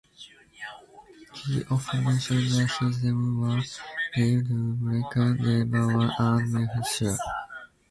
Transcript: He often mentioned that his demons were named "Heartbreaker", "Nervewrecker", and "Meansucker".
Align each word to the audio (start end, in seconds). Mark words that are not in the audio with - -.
He 1.45 1.63
often 1.69 2.03
mentioned 2.03 2.49
that 2.53 2.71
his 2.79 3.01
demons 3.03 3.37
were 3.37 4.19
named 4.19 4.45
"Heartbreaker", 4.49 5.37
"Nervewrecker", 5.69 6.39
and 6.41 6.53
"Meansucker". 6.67 7.17